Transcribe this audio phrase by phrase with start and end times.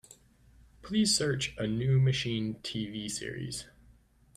[0.81, 3.65] Please search A New Machine TV series.